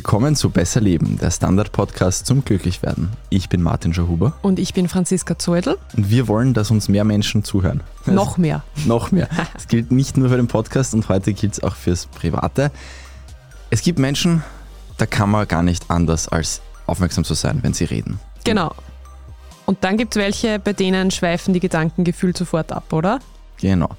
[0.00, 3.10] Willkommen zu Besser Leben, der Standard-Podcast zum Glücklichwerden.
[3.28, 4.32] Ich bin Martin Schauhuber.
[4.40, 5.76] Und ich bin Franziska Zeudel.
[5.94, 7.82] Und wir wollen, dass uns mehr Menschen zuhören.
[8.06, 8.64] Also noch mehr.
[8.86, 9.28] noch mehr.
[9.52, 12.70] Das gilt nicht nur für den Podcast und heute gilt es auch fürs Private.
[13.68, 14.42] Es gibt Menschen,
[14.96, 18.18] da kann man gar nicht anders als aufmerksam zu sein, wenn sie reden.
[18.44, 18.74] Genau.
[19.66, 23.18] Und dann gibt es welche, bei denen schweifen die Gedanken gefühlt sofort ab, oder?
[23.60, 23.90] Genau.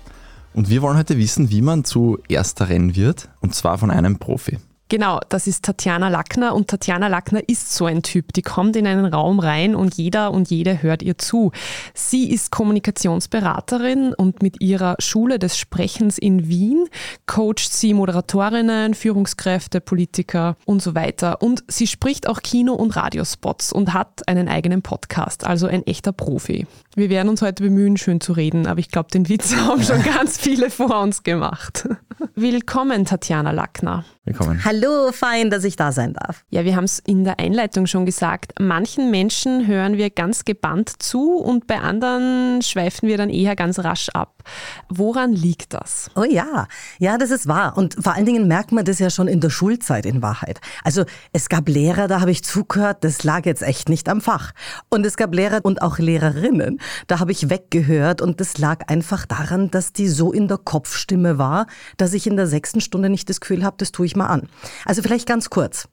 [0.56, 4.58] Und wir wollen heute wissen, wie man zu Ersterin wird, und zwar von einem Profi.
[4.92, 8.86] Genau, das ist Tatjana Lackner und Tatjana Lackner ist so ein Typ, die kommt in
[8.86, 11.54] einen Raum rein und jeder und jede hört ihr zu.
[11.94, 16.90] Sie ist Kommunikationsberaterin und mit ihrer Schule des Sprechens in Wien
[17.26, 21.42] coacht sie Moderatorinnen, Führungskräfte, Politiker und so weiter.
[21.42, 26.12] Und sie spricht auch Kino- und Radiospots und hat einen eigenen Podcast, also ein echter
[26.12, 26.68] Profi.
[26.94, 30.04] Wir werden uns heute bemühen, schön zu reden, aber ich glaube, den Witz haben schon
[30.04, 31.88] ganz viele vor uns gemacht.
[32.36, 34.04] Willkommen, Tatjana Lackner.
[34.26, 34.64] Willkommen.
[34.64, 36.46] Hallo, fein, dass ich da sein darf.
[36.50, 38.54] Ja, wir haben es in der Einleitung schon gesagt.
[38.60, 43.80] Manchen Menschen hören wir ganz gebannt zu und bei anderen schweifen wir dann eher ganz
[43.80, 44.44] rasch ab.
[44.90, 46.12] Woran liegt das?
[46.16, 46.68] Oh ja,
[47.00, 47.78] ja, das ist wahr.
[47.78, 50.62] Und vor allen Dingen merkt man das ja schon in der Schulzeit in Wahrheit.
[50.84, 54.52] Also es gab Lehrer, da habe ich zugehört, das lag jetzt echt nicht am Fach.
[54.90, 59.26] Und es gab Lehrer und auch Lehrerinnen, da habe ich weggehört und das lag einfach
[59.26, 63.30] daran, dass die so in der Kopfstimme war, dass ich in der sechsten Stunde nicht
[63.30, 64.48] das Gefühl habe, das tue ich mal an.
[64.86, 65.88] Also vielleicht ganz kurz.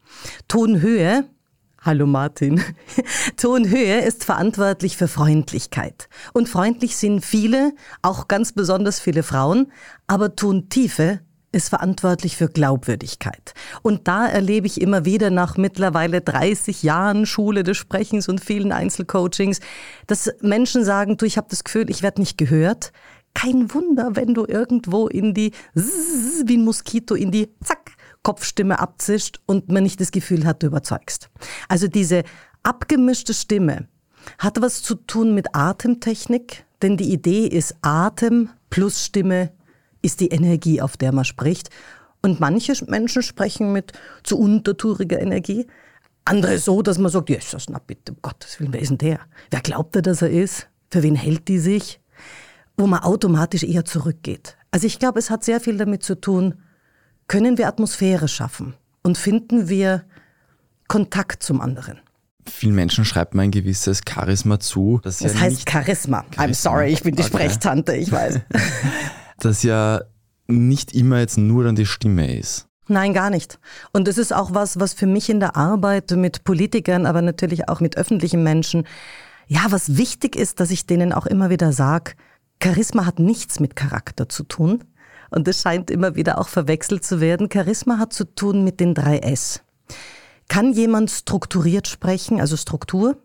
[0.48, 1.24] Tonhöhe
[1.80, 2.60] Hallo Martin.
[3.36, 6.08] Tonhöhe ist verantwortlich für Freundlichkeit.
[6.32, 9.70] Und freundlich sind viele, auch ganz besonders viele Frauen,
[10.08, 13.54] aber Tontiefe ist verantwortlich für Glaubwürdigkeit.
[13.82, 18.72] Und da erlebe ich immer wieder nach mittlerweile 30 Jahren Schule des Sprechens und vielen
[18.72, 19.60] Einzelcoachings,
[20.06, 22.92] dass Menschen sagen, du, ich habe das Gefühl, ich werde nicht gehört.
[23.34, 27.92] Kein Wunder, wenn du irgendwo in die, wie ein Moskito, in die, zack,
[28.22, 31.30] Kopfstimme abzischt und man nicht das Gefühl hat, du überzeugst.
[31.68, 32.24] Also diese
[32.62, 33.88] abgemischte Stimme
[34.38, 39.50] hat was zu tun mit Atemtechnik, denn die Idee ist Atem plus Stimme
[40.02, 41.70] ist die Energie, auf der man spricht.
[42.22, 43.92] Und manche Menschen sprechen mit
[44.22, 45.66] zu untertouriger Energie.
[46.24, 49.20] Andere so, dass man sagt, Jesus, na bitte, um Gottes Willen, wer ist denn der?
[49.50, 50.68] Wer glaubt er, dass er ist?
[50.90, 52.00] Für wen hält die sich?
[52.76, 54.56] Wo man automatisch eher zurückgeht.
[54.70, 56.54] Also ich glaube, es hat sehr viel damit zu tun,
[57.26, 60.04] können wir Atmosphäre schaffen und finden wir
[60.86, 62.00] Kontakt zum anderen.
[62.46, 65.00] Vielen Menschen schreibt man ein gewisses Charisma zu.
[65.02, 66.24] Das, das ja heißt Charisma.
[66.34, 66.44] Charisma.
[66.44, 67.30] I'm sorry, ich bin die okay.
[67.30, 68.40] Sprechtante, ich weiß.
[69.44, 70.02] das ja
[70.46, 72.66] nicht immer jetzt nur dann die Stimme ist.
[72.88, 73.58] Nein, gar nicht.
[73.92, 77.68] Und es ist auch was, was für mich in der Arbeit mit Politikern, aber natürlich
[77.68, 78.86] auch mit öffentlichen Menschen,
[79.46, 82.12] ja, was wichtig ist, dass ich denen auch immer wieder sage,
[82.62, 84.84] Charisma hat nichts mit Charakter zu tun,
[85.30, 87.48] und das scheint immer wieder auch verwechselt zu werden.
[87.52, 89.62] Charisma hat zu tun mit den drei S.
[90.48, 93.18] Kann jemand strukturiert sprechen, also Struktur?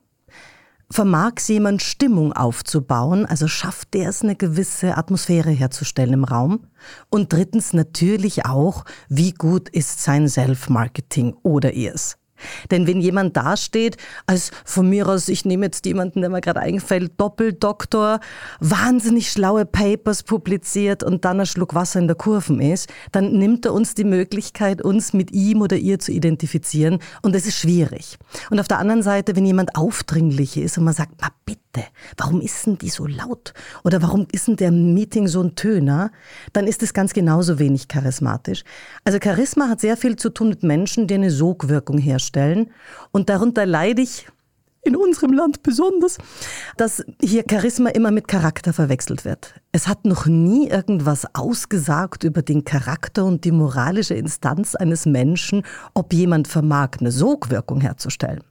[0.90, 6.68] Vermag jemand Stimmung aufzubauen, also schafft der es eine gewisse Atmosphäre herzustellen im Raum?
[7.10, 12.18] Und drittens natürlich auch, wie gut ist sein Self-Marketing oder ihrs?
[12.72, 16.60] Denn wenn jemand dasteht, als von mir aus, ich nehme jetzt jemanden, der mir gerade
[16.60, 18.20] einfällt, Doppeldoktor,
[18.60, 23.66] wahnsinnig schlaue Papers publiziert und dann ein Schluck Wasser in der Kurven ist, dann nimmt
[23.66, 28.18] er uns die Möglichkeit, uns mit ihm oder ihr zu identifizieren und es ist schwierig.
[28.50, 31.63] Und auf der anderen Seite, wenn jemand aufdringlich ist und man sagt, na bitte,
[32.18, 33.54] warum ist denn die so laut?
[33.84, 36.12] Oder warum ist denn der Meeting so ein Töner?
[36.54, 38.64] Dann ist es ganz genauso wenig charismatisch.
[39.04, 42.72] Also Charisma hat sehr viel zu tun mit Menschen, die eine Sogwirkung herstellen.
[43.12, 44.28] Und darunter leide ich
[44.84, 46.18] in unserem Land besonders,
[46.78, 49.56] dass hier Charisma immer mit Charakter verwechselt wird.
[49.72, 55.64] Es hat noch nie irgendwas ausgesagt über den Charakter und die moralische Instanz eines Menschen,
[55.94, 58.44] ob jemand vermag, eine Sogwirkung herzustellen.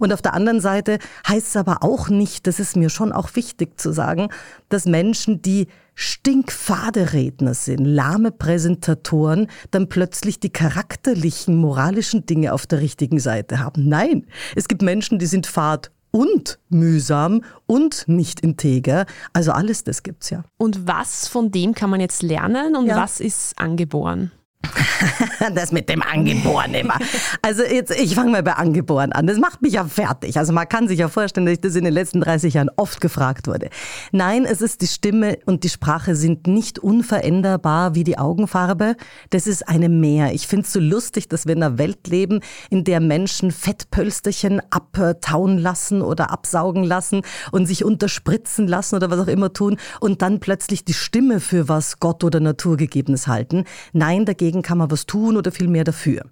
[0.00, 3.34] Und auf der anderen Seite heißt es aber auch nicht, das ist mir schon auch
[3.34, 4.28] wichtig zu sagen,
[4.68, 12.66] dass Menschen, die stinkfade Redner sind, lahme Präsentatoren, dann plötzlich die charakterlichen, moralischen Dinge auf
[12.66, 13.88] der richtigen Seite haben.
[13.88, 19.06] Nein, es gibt Menschen, die sind fad und mühsam und nicht integer.
[19.32, 20.44] Also alles das gibt's ja.
[20.56, 22.96] Und was von dem kann man jetzt lernen und ja.
[22.96, 24.30] was ist angeboren?
[25.54, 26.98] das mit dem Angeboren immer.
[27.42, 29.26] Also jetzt, ich fange mal bei Angeboren an.
[29.26, 30.36] Das macht mich ja fertig.
[30.38, 33.00] Also man kann sich ja vorstellen, dass ich das in den letzten 30 Jahren oft
[33.00, 33.70] gefragt wurde.
[34.12, 38.96] Nein, es ist die Stimme und die Sprache sind nicht unveränderbar wie die Augenfarbe.
[39.30, 40.34] Das ist eine Mehr.
[40.34, 42.40] Ich finde es so lustig, dass wir in einer Welt leben,
[42.70, 47.22] in der Menschen Fettpölsterchen abtauen lassen oder absaugen lassen
[47.52, 51.68] und sich unterspritzen lassen oder was auch immer tun und dann plötzlich die Stimme für
[51.68, 53.64] was Gott oder Natur gegebenes halten.
[53.92, 56.22] Nein, dagegen dagegen kann man was tun oder viel mehr dafür.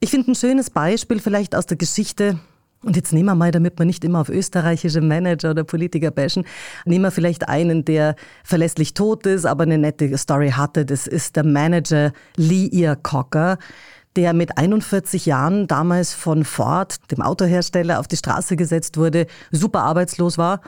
[0.00, 2.38] Ich finde ein schönes Beispiel vielleicht aus der Geschichte
[2.84, 6.44] und jetzt nehmen wir mal, damit wir nicht immer auf österreichische Manager oder Politiker bashen,
[6.84, 8.14] nehmen wir vielleicht einen, der
[8.44, 10.84] verlässlich tot ist, aber eine nette Story hatte.
[10.84, 13.58] Das ist der Manager Lee Iacocca,
[14.14, 19.82] der mit 41 Jahren damals von Ford, dem Autohersteller, auf die Straße gesetzt wurde, super
[19.82, 20.60] arbeitslos war,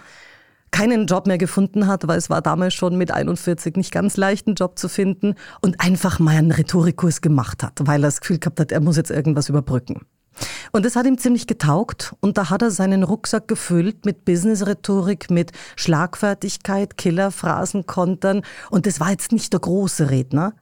[0.71, 4.47] keinen Job mehr gefunden hat, weil es war damals schon mit 41 nicht ganz leicht,
[4.47, 8.39] einen Job zu finden und einfach mal einen Rhetorikkurs gemacht hat, weil er das Gefühl
[8.39, 10.01] gehabt hat, er muss jetzt irgendwas überbrücken.
[10.73, 15.31] Und das hat ihm ziemlich getaugt und da hat er seinen Rucksack gefüllt mit Business-Rhetorik,
[15.31, 20.55] mit Schlagfertigkeit, Killerphrasen, Kontern und das war jetzt nicht der große Redner.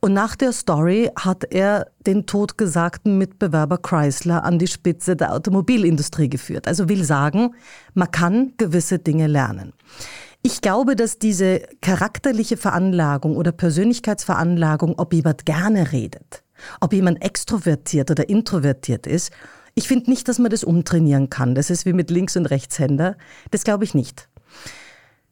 [0.00, 6.28] Und nach der Story hat er den totgesagten Mitbewerber Chrysler an die Spitze der Automobilindustrie
[6.28, 6.68] geführt.
[6.68, 7.54] Also will sagen,
[7.94, 9.72] man kann gewisse Dinge lernen.
[10.42, 16.44] Ich glaube, dass diese charakterliche Veranlagung oder Persönlichkeitsveranlagung, ob jemand gerne redet,
[16.80, 19.32] ob jemand extrovertiert oder introvertiert ist,
[19.74, 21.54] ich finde nicht, dass man das umtrainieren kann.
[21.54, 23.16] Das ist wie mit Links- und Rechtshänder.
[23.50, 24.28] Das glaube ich nicht.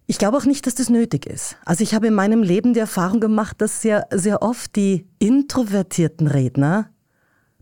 [0.07, 1.57] Ich glaube auch nicht, dass das nötig ist.
[1.65, 6.27] Also ich habe in meinem Leben die Erfahrung gemacht, dass sehr, sehr oft die introvertierten
[6.27, 6.91] Redner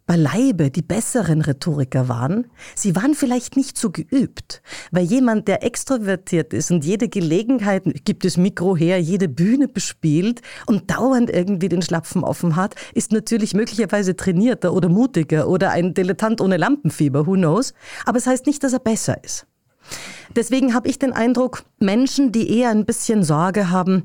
[0.07, 4.61] beileibe die besseren Rhetoriker waren, sie waren vielleicht nicht so geübt,
[4.91, 10.43] weil jemand, der extrovertiert ist und jede Gelegenheit, gibt das Mikro her, jede Bühne bespielt
[10.67, 15.95] und dauernd irgendwie den Schlapfen offen hat, ist natürlich möglicherweise trainierter oder mutiger oder ein
[15.95, 17.73] Dilettant ohne Lampenfieber, who knows,
[18.05, 19.47] aber es heißt nicht, dass er besser ist.
[20.35, 24.05] Deswegen habe ich den Eindruck, Menschen, die eher ein bisschen Sorge haben,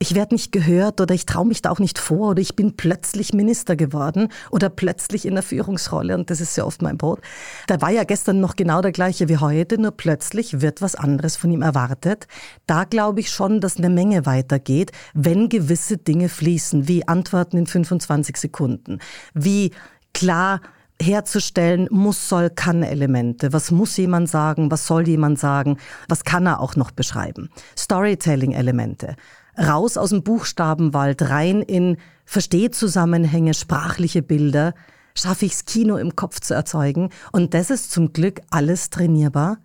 [0.00, 2.76] ich werde nicht gehört oder ich traue mich da auch nicht vor oder ich bin
[2.76, 7.20] plötzlich Minister geworden oder plötzlich in der Führungsrolle und das ist ja oft mein Brot.
[7.66, 11.36] Da war ja gestern noch genau der gleiche wie heute, nur plötzlich wird was anderes
[11.36, 12.28] von ihm erwartet.
[12.66, 17.66] Da glaube ich schon, dass eine Menge weitergeht, wenn gewisse Dinge fließen, wie Antworten in
[17.66, 19.00] 25 Sekunden,
[19.34, 19.72] wie
[20.14, 20.60] klar
[21.00, 23.52] herzustellen, muss, soll, kann Elemente.
[23.52, 24.70] Was muss jemand sagen?
[24.70, 25.78] Was soll jemand sagen?
[26.08, 27.50] Was kann er auch noch beschreiben?
[27.76, 29.16] Storytelling-Elemente
[29.58, 34.74] raus aus dem Buchstabenwald, rein in Verstehzusammenhänge, sprachliche Bilder,
[35.14, 37.10] schaffe ich es Kino im Kopf zu erzeugen.
[37.32, 39.58] Und das ist zum Glück alles trainierbar.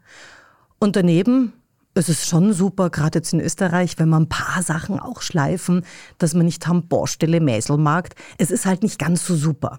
[0.80, 1.53] Und daneben
[1.95, 5.85] es ist schon super, gerade jetzt in Österreich, wenn man ein paar Sachen auch schleifen,
[6.18, 8.15] dass man nicht haben Baustelle, Mäselmarkt.
[8.39, 9.77] Es ist halt nicht ganz so super.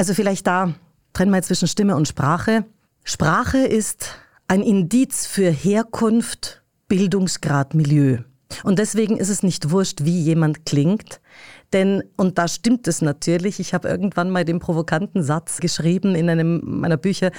[0.00, 0.72] Also vielleicht da
[1.12, 2.64] trennen wir zwischen Stimme und Sprache.
[3.04, 4.14] Sprache ist
[4.48, 8.20] ein Indiz für Herkunft, Bildungsgrad, Milieu.
[8.64, 11.20] Und deswegen ist es nicht wurscht, wie jemand klingt.
[11.74, 16.30] Denn, und da stimmt es natürlich, ich habe irgendwann mal den provokanten Satz geschrieben in
[16.30, 17.30] einem meiner Bücher,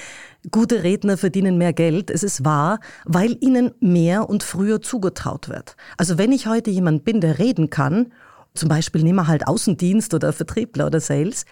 [0.52, 2.12] gute Redner verdienen mehr Geld.
[2.12, 5.76] Es ist wahr, weil ihnen mehr und früher zugetraut wird.
[5.98, 8.14] Also wenn ich heute jemand bin, der reden kann,
[8.54, 11.46] zum Beispiel nehmen wir halt Außendienst oder Vertriebler oder Sales,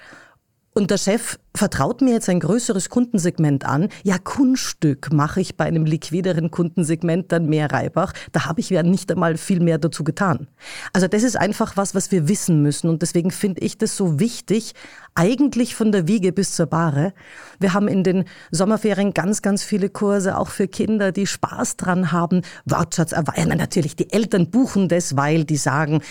[0.80, 3.90] und der Chef vertraut mir jetzt ein größeres Kundensegment an.
[4.04, 8.14] Ja, Kunststück mache ich bei einem liquideren Kundensegment dann mehr Reibach.
[8.32, 10.48] Da habe ich ja nicht einmal viel mehr dazu getan.
[10.94, 12.90] Also das ist einfach was, was wir wissen müssen.
[12.90, 14.74] Und deswegen finde ich das so wichtig,
[15.16, 17.14] eigentlich von der Wiege bis zur Bahre.
[17.60, 22.14] Wir haben in den Sommerferien ganz, ganz viele Kurse, auch für Kinder, die Spaß dran
[22.14, 22.42] haben.
[22.64, 23.58] Wortschatz erweitern.
[23.58, 26.02] Natürlich, die Eltern buchen das, weil die sagen,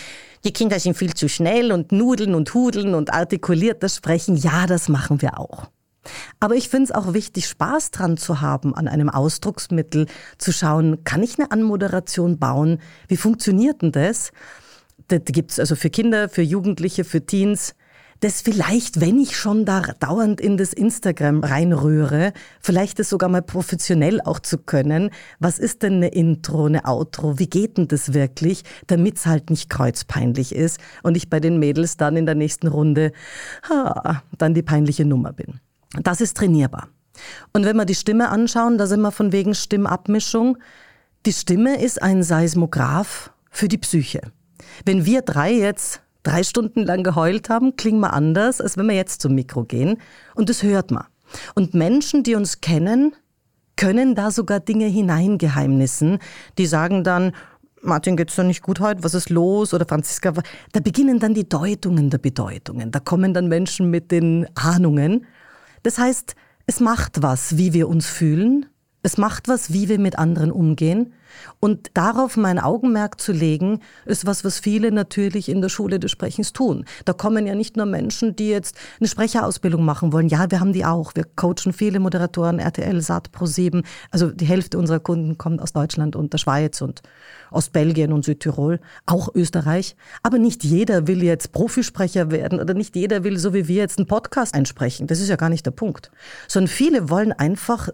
[0.43, 4.35] die Kinder sind viel zu schnell und nudeln und hudeln und artikuliert das Sprechen.
[4.37, 5.69] Ja, das machen wir auch.
[6.39, 11.03] Aber ich finde es auch wichtig, Spaß dran zu haben an einem Ausdrucksmittel, zu schauen,
[11.03, 12.79] kann ich eine Anmoderation bauen?
[13.07, 14.31] Wie funktioniert denn das?
[15.07, 17.75] Das gibt's also für Kinder, für Jugendliche, für Teens
[18.19, 23.41] das vielleicht, wenn ich schon da dauernd in das Instagram reinrühre, vielleicht das sogar mal
[23.41, 25.09] professionell auch zu können.
[25.39, 27.39] Was ist denn eine Intro, eine Outro?
[27.39, 31.59] Wie geht denn das wirklich, damit es halt nicht kreuzpeinlich ist und ich bei den
[31.59, 33.13] Mädels dann in der nächsten Runde
[33.69, 35.59] ha, dann die peinliche Nummer bin.
[36.03, 36.89] Das ist trainierbar.
[37.53, 40.57] Und wenn wir die Stimme anschauen, da sind wir von wegen Stimmabmischung.
[41.25, 44.21] Die Stimme ist ein Seismograph für die Psyche.
[44.85, 48.95] Wenn wir drei jetzt drei Stunden lang geheult haben, klingen wir anders, als wenn wir
[48.95, 49.97] jetzt zum Mikro gehen.
[50.35, 51.05] Und das hört man.
[51.55, 53.15] Und Menschen, die uns kennen,
[53.75, 56.19] können da sogar Dinge hineingeheimnissen.
[56.57, 57.31] Die sagen dann,
[57.81, 59.03] Martin, geht's dir nicht gut heute?
[59.03, 59.73] Was ist los?
[59.73, 60.33] Oder Franziska,
[60.73, 62.91] da beginnen dann die Deutungen der Bedeutungen.
[62.91, 65.25] Da kommen dann Menschen mit den Ahnungen.
[65.83, 66.35] Das heißt,
[66.65, 68.65] es macht was, wie wir uns fühlen,
[69.01, 71.13] Es macht was, wie wir mit anderen umgehen.
[71.59, 76.11] Und darauf mein Augenmerk zu legen, ist was, was viele natürlich in der Schule des
[76.11, 76.85] Sprechens tun.
[77.05, 80.27] Da kommen ja nicht nur Menschen, die jetzt eine Sprecherausbildung machen wollen.
[80.27, 81.15] Ja, wir haben die auch.
[81.15, 83.85] Wir coachen viele Moderatoren, RTL, SAT, Pro7.
[84.11, 87.01] Also die Hälfte unserer Kunden kommt aus Deutschland und der Schweiz und
[87.51, 89.95] aus Belgien und Südtirol, auch Österreich.
[90.23, 93.97] Aber nicht jeder will jetzt Profisprecher werden oder nicht jeder will, so wie wir jetzt
[93.97, 95.07] einen Podcast einsprechen.
[95.07, 96.11] Das ist ja gar nicht der Punkt.
[96.47, 97.89] Sondern viele wollen einfach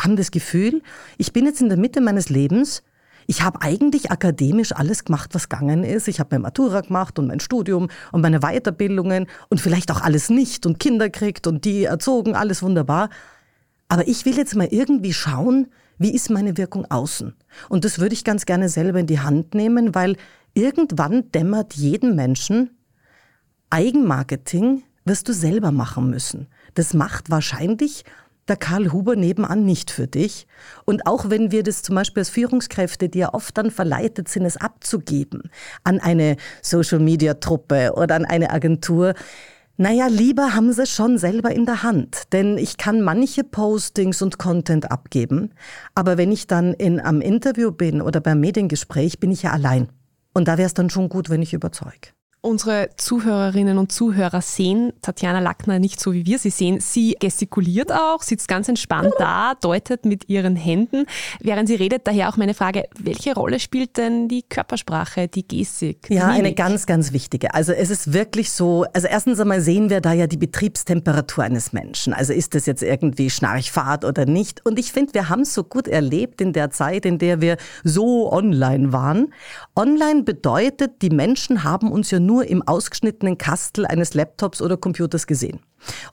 [0.00, 0.82] haben das Gefühl,
[1.18, 2.82] ich bin jetzt in der Mitte meines Lebens,
[3.26, 6.08] ich habe eigentlich akademisch alles gemacht, was gegangen ist.
[6.08, 10.28] Ich habe mein Matura gemacht und mein Studium und meine Weiterbildungen und vielleicht auch alles
[10.30, 13.08] nicht und Kinder kriegt und die erzogen, alles wunderbar.
[13.88, 17.34] Aber ich will jetzt mal irgendwie schauen, wie ist meine Wirkung außen?
[17.68, 20.16] Und das würde ich ganz gerne selber in die Hand nehmen, weil
[20.54, 22.70] irgendwann dämmert jedem Menschen,
[23.70, 26.48] Eigenmarketing wirst du selber machen müssen.
[26.74, 28.04] Das macht wahrscheinlich
[28.48, 30.46] der Karl Huber nebenan nicht für dich.
[30.84, 34.44] Und auch wenn wir das zum Beispiel als Führungskräfte, die ja oft dann verleitet sind,
[34.44, 35.50] es abzugeben
[35.82, 39.14] an eine Social-Media-Truppe oder an eine Agentur,
[39.76, 42.32] naja, lieber haben sie es schon selber in der Hand.
[42.32, 45.50] Denn ich kann manche Postings und Content abgeben,
[45.96, 49.88] aber wenn ich dann in, am Interview bin oder beim Mediengespräch, bin ich ja allein.
[50.32, 52.10] Und da wäre es dann schon gut, wenn ich überzeuge.
[52.44, 56.78] Unsere Zuhörerinnen und Zuhörer sehen Tatjana Lackner nicht so, wie wir sie sehen.
[56.78, 61.06] Sie gestikuliert auch, sitzt ganz entspannt da, deutet mit ihren Händen,
[61.40, 62.06] während sie redet.
[62.06, 66.10] Daher auch meine Frage, welche Rolle spielt denn die Körpersprache, die Gestik?
[66.10, 66.38] Ja, Mimik?
[66.38, 67.54] eine ganz, ganz wichtige.
[67.54, 71.72] Also es ist wirklich so, also erstens einmal sehen wir da ja die Betriebstemperatur eines
[71.72, 72.12] Menschen.
[72.12, 74.66] Also ist das jetzt irgendwie Schnarchfahrt oder nicht?
[74.66, 77.56] Und ich finde, wir haben es so gut erlebt in der Zeit, in der wir
[77.84, 79.32] so online waren.
[79.74, 84.76] Online bedeutet, die Menschen haben uns ja nur nur im ausgeschnittenen Kastel eines Laptops oder
[84.76, 85.60] Computers gesehen.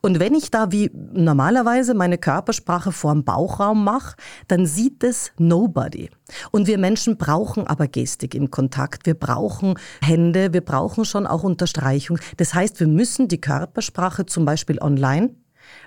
[0.01, 4.15] Und wenn ich da wie normalerweise meine Körpersprache vorm Bauchraum mache,
[4.47, 6.11] dann sieht es nobody.
[6.51, 9.07] Und wir Menschen brauchen aber Gestik im Kontakt.
[9.07, 12.19] Wir brauchen Hände, wir brauchen schon auch Unterstreichung.
[12.37, 15.31] Das heißt, wir müssen die Körpersprache zum Beispiel online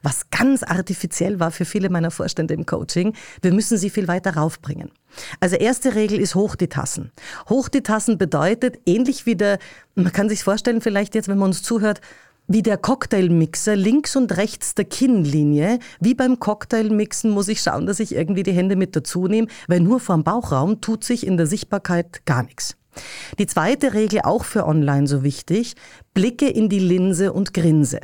[0.02, 3.14] was ganz artifiziell war für viele meiner Vorstände im Coaching.
[3.42, 4.90] Wir müssen sie viel weiter raufbringen.
[5.40, 7.12] Also erste Regel ist hoch die Tassen.
[7.48, 9.58] Hoch die Tassen bedeutet, ähnlich wie der,
[9.94, 12.00] man kann sich vorstellen vielleicht jetzt, wenn man uns zuhört,
[12.46, 15.78] wie der Cocktailmixer links und rechts der Kinnlinie.
[16.00, 19.80] Wie beim Cocktailmixen muss ich schauen, dass ich irgendwie die Hände mit dazu nehme, weil
[19.80, 22.76] nur vorm Bauchraum tut sich in der Sichtbarkeit gar nichts.
[23.38, 25.74] Die zweite Regel, auch für online so wichtig,
[26.12, 28.00] blicke in die Linse und grinse.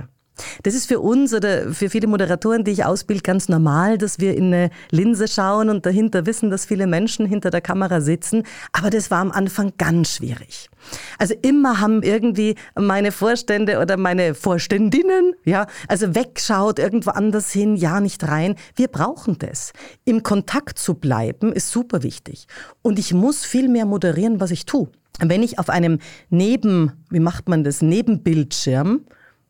[0.63, 4.37] Das ist für uns oder für viele Moderatoren, die ich ausbilde, ganz normal, dass wir
[4.37, 8.45] in eine Linse schauen und dahinter wissen, dass viele Menschen hinter der Kamera sitzen.
[8.73, 10.71] Aber das war am Anfang ganz schwierig.
[11.19, 17.77] Also immer haben irgendwie meine Vorstände oder meine Vorständinnen, ja, also wegschaut, irgendwo anders hin,
[17.77, 18.57] ja, nicht rein.
[18.77, 19.73] Wir brauchen das.
[20.05, 22.47] Im Kontakt zu bleiben ist super wichtig.
[22.83, 24.89] Und ich muss viel mehr moderieren, was ich tue.
[25.19, 25.99] Wenn ich auf einem
[26.31, 29.03] Neben, wie macht man das, Nebenbildschirm,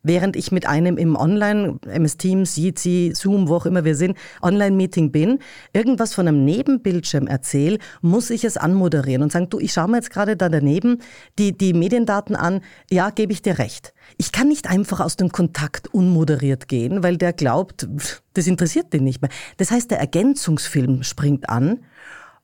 [0.02, 4.16] während ich mit einem im Online, MS Teams, Jitsi, Zoom, wo auch immer wir sind,
[4.42, 5.38] Online-Meeting bin,
[5.72, 9.96] irgendwas von einem Nebenbildschirm erzähle, muss ich es anmoderieren und sagen, du, ich schaue mir
[9.98, 10.98] jetzt gerade da daneben
[11.38, 13.92] die, die Mediendaten an, ja, gebe ich dir recht.
[14.16, 17.88] Ich kann nicht einfach aus dem Kontakt unmoderiert gehen, weil der glaubt,
[18.34, 19.30] das interessiert den nicht mehr.
[19.58, 21.80] Das heißt, der Ergänzungsfilm springt an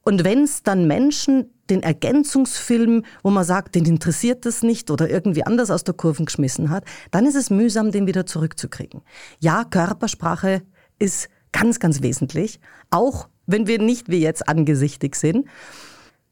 [0.02, 5.10] und wenn es dann Menschen den Ergänzungsfilm, wo man sagt, den interessiert das nicht oder
[5.10, 9.02] irgendwie anders aus der Kurve geschmissen hat, dann ist es mühsam, den wieder zurückzukriegen.
[9.40, 10.62] Ja, Körpersprache
[10.98, 15.46] ist ganz, ganz wesentlich, auch wenn wir nicht wie jetzt angesichtig sind.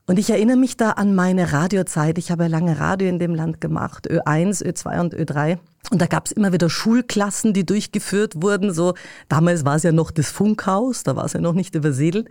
[0.07, 2.19] Und ich erinnere mich da an meine Radiozeit.
[2.19, 5.59] Ich habe lange Radio in dem Land gemacht, Ö1, Ö2 und Ö3.
[5.91, 8.73] Und da gab es immer wieder Schulklassen, die durchgeführt wurden.
[8.75, 8.95] So
[9.29, 12.29] damals war es ja noch das Funkhaus, da war es ja noch nicht übersiedelt.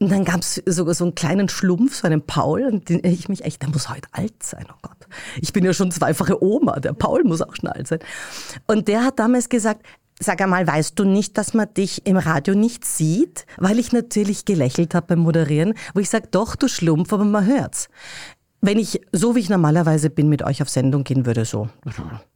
[0.00, 3.28] Und dann gab es sogar so einen kleinen Schlumpf, so einen Paul, und den ich
[3.28, 4.96] mich echt, der muss heute alt sein, oh Gott.
[5.40, 8.00] Ich bin ja schon zweifache Oma, der Paul muss auch schon alt sein.
[8.66, 9.84] Und der hat damals gesagt,
[10.20, 13.46] Sag einmal, weißt du nicht, dass man dich im Radio nicht sieht?
[13.56, 17.44] Weil ich natürlich gelächelt habe beim Moderieren, wo ich sage, doch, du Schlumpf, aber man
[17.44, 17.88] hört's.
[18.60, 21.68] Wenn ich, so wie ich normalerweise bin, mit euch auf Sendung gehen würde, so,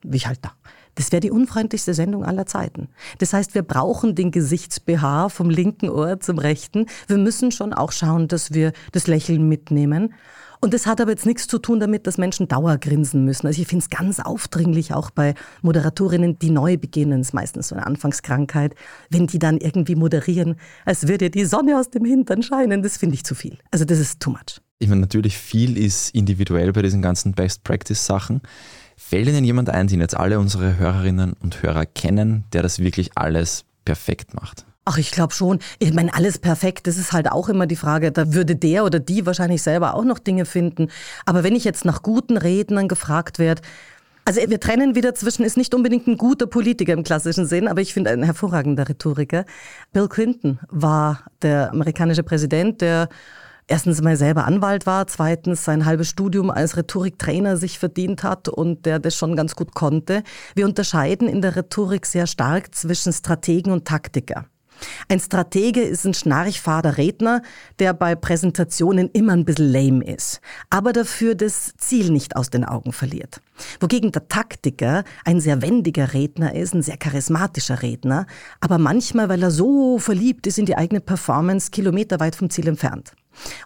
[0.03, 0.53] wie ich halt da.
[0.99, 2.89] Das wäre die unfreundlichste Sendung aller Zeiten.
[3.19, 6.87] Das heißt, wir brauchen den Gesichtsbehaar vom linken Ohr zum rechten.
[7.07, 10.13] Wir müssen schon auch schauen, dass wir das Lächeln mitnehmen.
[10.61, 13.47] Und das hat aber jetzt nichts zu tun damit, dass Menschen Dauergrinsen müssen.
[13.47, 17.77] Also ich finde es ganz aufdringlich, auch bei Moderatorinnen, die neu beginnen, ist meistens so
[17.77, 18.75] eine Anfangskrankheit,
[19.09, 23.15] wenn die dann irgendwie moderieren, als würde die Sonne aus dem Hintern scheinen, das finde
[23.15, 23.57] ich zu viel.
[23.71, 24.61] Also das ist too much.
[24.81, 28.43] Ich meine, natürlich viel ist individuell bei diesen ganzen Best-Practice-Sachen.
[29.09, 33.13] Fällt Ihnen jemand ein, den jetzt alle unsere Hörerinnen und Hörer kennen, der das wirklich
[33.15, 34.67] alles perfekt macht?
[34.85, 35.61] Ach, ich glaube schon.
[35.79, 38.13] Ich meine, alles perfekt, das ist halt auch immer die Frage.
[38.13, 40.91] Da würde der oder die wahrscheinlich selber auch noch Dinge finden.
[41.25, 43.63] Aber wenn ich jetzt nach guten Rednern gefragt werde,
[44.27, 47.81] also wir trennen wieder zwischen, ist nicht unbedingt ein guter Politiker im klassischen Sinn, aber
[47.81, 49.47] ich finde ein hervorragender Rhetoriker.
[49.95, 53.09] Bill Clinton war der amerikanische Präsident, der
[53.69, 58.85] erstens mal selber Anwalt war, zweitens sein halbes Studium als Rhetoriktrainer sich verdient hat und
[58.87, 60.25] der das schon ganz gut konnte.
[60.55, 64.47] Wir unterscheiden in der Rhetorik sehr stark zwischen Strategen und Taktiker.
[65.09, 67.43] Ein Stratege ist ein schnarchfader Redner,
[67.79, 72.65] der bei Präsentationen immer ein bisschen lame ist, aber dafür das Ziel nicht aus den
[72.65, 73.41] Augen verliert.
[73.81, 78.27] Wogegen der Taktiker ein sehr wendiger Redner ist, ein sehr charismatischer Redner,
[78.61, 83.15] aber manchmal, weil er so verliebt ist in die eigene Performance, kilometerweit vom Ziel entfernt.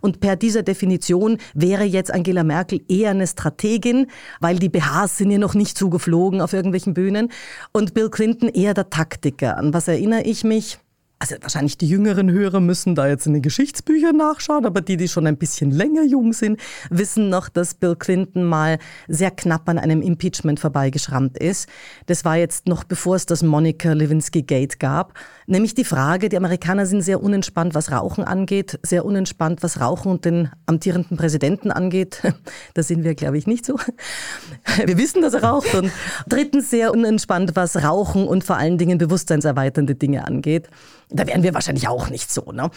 [0.01, 4.07] Und per dieser Definition wäre jetzt Angela Merkel eher eine Strategin,
[4.41, 7.31] weil die BHs sind ihr noch nicht zugeflogen auf irgendwelchen Bühnen
[7.73, 9.57] und Bill Clinton eher der Taktiker.
[9.57, 10.79] An was erinnere ich mich?
[11.23, 15.07] also wahrscheinlich die jüngeren Hörer müssen da jetzt in den Geschichtsbüchern nachschauen, aber die, die
[15.07, 16.59] schon ein bisschen länger jung sind,
[16.91, 21.69] wissen noch, dass Bill Clinton mal sehr knapp an einem Impeachment vorbeigeschrammt ist.
[22.07, 25.15] Das war jetzt noch bevor es das Monica Lewinsky Gate gab.
[25.47, 30.11] Nämlich die Frage, die Amerikaner sind sehr unentspannt, was Rauchen angeht, sehr unentspannt, was Rauchen
[30.11, 32.23] und den amtierenden Präsidenten angeht.
[32.75, 33.79] Da sind wir, glaube ich, nicht so.
[34.85, 35.75] Wir wissen, dass er raucht.
[35.75, 35.91] Und
[36.27, 40.69] drittens sehr unentspannt, was Rauchen und vor allen Dingen bewusstseinserweiternde Dinge angeht.
[41.11, 42.53] Da wären wir wahrscheinlich auch nicht so.
[42.53, 42.71] Ne?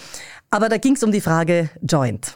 [0.50, 2.36] Aber da ging es um die Frage Joint.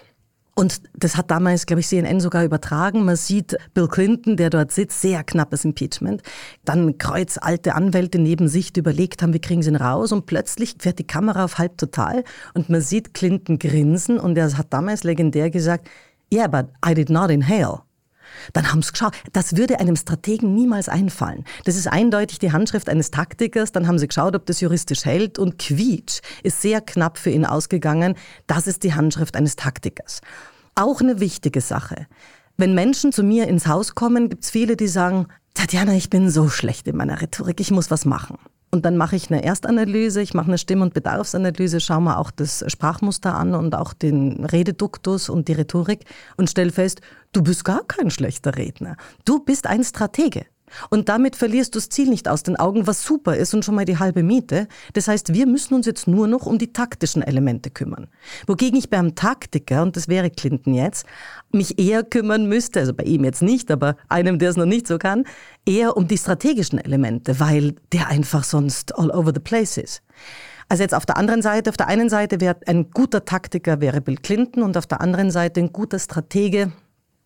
[0.60, 3.06] Und das hat damals, glaube ich, CNN sogar übertragen.
[3.06, 6.22] Man sieht Bill Clinton, der dort sitzt, sehr knappes Impeachment.
[6.66, 10.12] Dann kreuz alte Anwälte neben sich, die überlegt haben, wie kriegen sie ihn raus.
[10.12, 12.26] Und plötzlich fährt die Kamera auf halb total
[12.56, 15.90] und man sieht Clinton grinsen und er hat damals legendär gesagt,
[16.30, 17.80] yeah, but I did not inhale.
[18.54, 19.14] Dann haben sie geschaut.
[19.34, 21.46] Das würde einem Strategen niemals einfallen.
[21.66, 23.72] Das ist eindeutig die Handschrift eines Taktikers.
[23.72, 25.40] Dann haben sie geschaut, ob das juristisch hält.
[25.40, 28.16] Und Quietsch ist sehr knapp für ihn ausgegangen.
[28.48, 30.22] Das ist die Handschrift eines Taktikers.
[30.76, 32.08] Auch eine wichtige Sache.
[32.58, 36.30] Wenn Menschen zu mir ins Haus kommen, gibt es viele, die sagen, Tatjana, ich bin
[36.30, 38.38] so schlecht in meiner Rhetorik, ich muss was machen.
[38.72, 42.30] Und dann mache ich eine Erstanalyse, ich mache eine Stimm- und Bedarfsanalyse, schaue mir auch
[42.30, 46.06] das Sprachmuster an und auch den Rededuktus und die Rhetorik
[46.38, 48.96] und stelle fest, du bist gar kein schlechter Redner.
[49.26, 50.46] Du bist ein Stratege.
[50.90, 53.76] Und damit verlierst du das Ziel nicht aus den Augen, was super ist und schon
[53.76, 54.68] mal die halbe Miete.
[54.94, 58.08] Das heißt, wir müssen uns jetzt nur noch um die taktischen Elemente kümmern.
[58.48, 61.06] Wogegen ich beim Taktiker, und das wäre Clinton jetzt,
[61.52, 64.88] mich eher kümmern müsste, also bei ihm jetzt nicht, aber einem, der es noch nicht
[64.88, 65.26] so kann,
[65.66, 70.02] eher um die strategischen Elemente, weil der einfach sonst all over the place ist.
[70.68, 74.02] Also jetzt auf der anderen Seite, auf der einen Seite wäre ein guter Taktiker wäre
[74.02, 76.72] Bill Clinton und auf der anderen Seite ein guter Stratege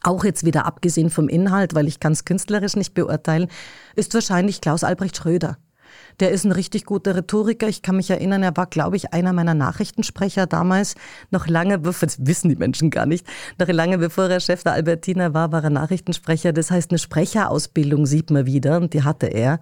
[0.03, 3.47] auch jetzt wieder abgesehen vom Inhalt, weil ich kann es künstlerisch nicht beurteilen,
[3.95, 5.57] ist wahrscheinlich Klaus Albrecht Schröder.
[6.19, 7.67] Der ist ein richtig guter Rhetoriker.
[7.67, 10.95] Ich kann mich erinnern, er war, glaube ich, einer meiner Nachrichtensprecher damals,
[11.31, 13.25] noch lange, bevor, das wissen die Menschen gar nicht,
[13.59, 16.53] noch lange bevor er Chef der Albertina war, war er Nachrichtensprecher.
[16.53, 19.59] Das heißt, eine Sprecherausbildung sieht man wieder und die hatte er.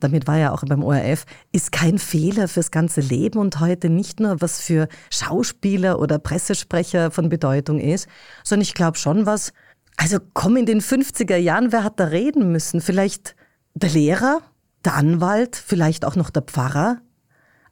[0.00, 1.24] Damit war er auch beim ORF.
[1.52, 7.10] Ist kein Fehler fürs ganze Leben und heute nicht nur, was für Schauspieler oder Pressesprecher
[7.10, 8.08] von Bedeutung ist,
[8.44, 9.52] sondern ich glaube schon was,
[10.02, 12.80] also komm in den 50er Jahren, wer hat da reden müssen?
[12.80, 13.36] Vielleicht
[13.74, 14.40] der Lehrer,
[14.84, 17.00] der Anwalt, vielleicht auch noch der Pfarrer?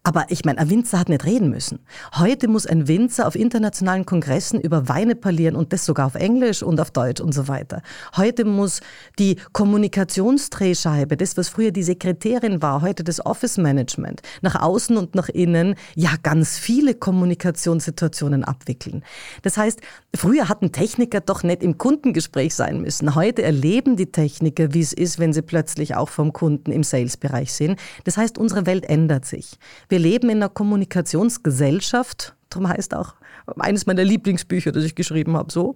[0.03, 1.81] Aber ich meine, ein Winzer hat nicht reden müssen.
[2.15, 6.63] Heute muss ein Winzer auf internationalen Kongressen über Weine parlieren und das sogar auf Englisch
[6.63, 7.83] und auf Deutsch und so weiter.
[8.17, 8.81] Heute muss
[9.19, 15.15] die Kommunikationsdrehscheibe, das was früher die Sekretärin war, heute das Office Management, nach außen und
[15.15, 19.05] nach innen, ja ganz viele Kommunikationssituationen abwickeln.
[19.43, 19.81] Das heißt,
[20.17, 23.15] früher hatten Techniker doch nicht im Kundengespräch sein müssen.
[23.15, 27.53] Heute erleben die Techniker, wie es ist, wenn sie plötzlich auch vom Kunden im Salesbereich
[27.53, 27.79] sind.
[28.05, 29.59] Das heißt, unsere Welt ändert sich.
[29.91, 33.17] Wir leben in einer Kommunikationsgesellschaft, darum heißt auch
[33.59, 35.75] eines meiner Lieblingsbücher, das ich geschrieben habe, so.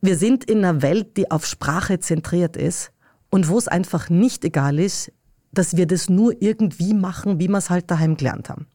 [0.00, 2.92] Wir sind in einer Welt, die auf Sprache zentriert ist
[3.28, 5.10] und wo es einfach nicht egal ist,
[5.50, 8.68] dass wir das nur irgendwie machen, wie wir es halt daheim gelernt haben.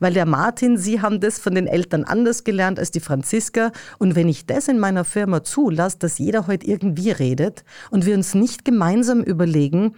[0.00, 3.70] Weil der Martin, Sie haben das von den Eltern anders gelernt als die Franziska.
[3.98, 8.14] Und wenn ich das in meiner Firma zulasse, dass jeder heute irgendwie redet und wir
[8.14, 9.94] uns nicht gemeinsam überlegen,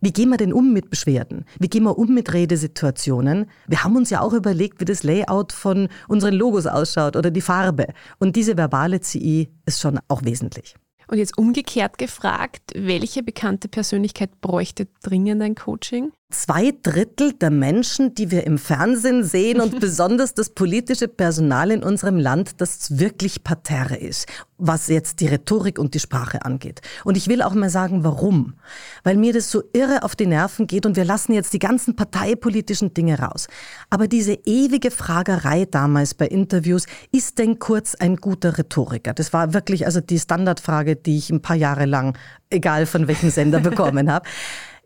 [0.00, 1.44] wie gehen wir denn um mit Beschwerden?
[1.58, 3.46] Wie gehen wir um mit Redesituationen?
[3.66, 7.40] Wir haben uns ja auch überlegt, wie das Layout von unseren Logos ausschaut oder die
[7.40, 7.88] Farbe.
[8.18, 10.74] Und diese verbale CI ist schon auch wesentlich.
[11.08, 16.12] Und jetzt umgekehrt gefragt, welche bekannte Persönlichkeit bräuchte dringend ein Coaching?
[16.30, 21.82] Zwei Drittel der Menschen, die wir im Fernsehen sehen und besonders das politische Personal in
[21.82, 24.26] unserem Land, das wirklich parterre ist,
[24.58, 26.80] was jetzt die Rhetorik und die Sprache angeht.
[27.04, 28.54] Und ich will auch mal sagen, warum.
[29.02, 31.96] Weil mir das so irre auf die Nerven geht und wir lassen jetzt die ganzen
[31.96, 33.48] parteipolitischen Dinge raus.
[33.90, 39.12] Aber diese ewige Fragerei damals bei Interviews, ist denn Kurz ein guter Rhetoriker?
[39.12, 42.16] Das war wirklich also die Standardfrage, die ich ein paar Jahre lang,
[42.48, 44.26] egal von welchem Sender, bekommen habe.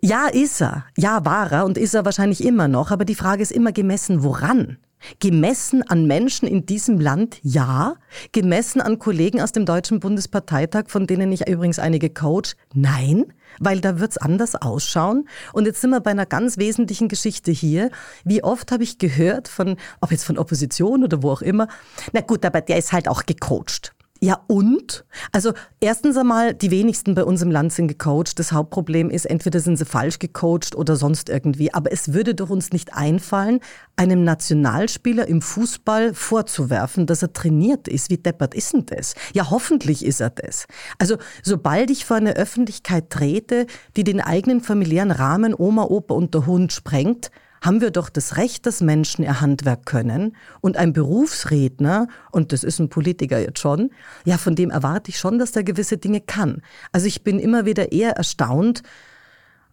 [0.07, 0.85] Ja, ist er.
[0.99, 2.91] Ja, war er und ist er wahrscheinlich immer noch.
[2.91, 4.77] Aber die Frage ist immer gemessen, woran?
[5.19, 7.95] Gemessen an Menschen in diesem Land, ja.
[8.33, 13.33] Gemessen an Kollegen aus dem Deutschen Bundesparteitag, von denen ich übrigens einige coach, nein.
[13.61, 15.27] Weil da wird's anders ausschauen.
[15.55, 17.91] Und jetzt sind wir bei einer ganz wesentlichen Geschichte hier.
[18.25, 21.67] Wie oft habe ich gehört von, ob jetzt von Opposition oder wo auch immer,
[22.13, 23.95] na gut, aber der ist halt auch gecoacht.
[24.21, 25.05] Ja, und?
[25.33, 28.39] Also erstens einmal, die wenigsten bei uns im Land sind gecoacht.
[28.39, 31.75] Das Hauptproblem ist, entweder sind sie falsch gecoacht oder sonst irgendwie.
[31.75, 33.61] Aber es würde doch uns nicht einfallen,
[33.97, 38.09] einem Nationalspieler im Fußball vorzuwerfen, dass er trainiert ist.
[38.09, 39.15] Wie deppert ist denn das?
[39.35, 40.67] Ja, hoffentlich ist er das.
[40.99, 46.33] Also sobald ich vor eine Öffentlichkeit trete, die den eigenen familiären Rahmen Oma, Opa und
[46.33, 47.31] der Hund sprengt,
[47.65, 50.37] haben wir doch das Recht, dass Menschen ihr Handwerk können.
[50.61, 53.91] Und ein Berufsredner, und das ist ein Politiker jetzt schon,
[54.25, 56.61] ja, von dem erwarte ich schon, dass der gewisse Dinge kann.
[56.93, 58.83] Also ich bin immer wieder eher erstaunt,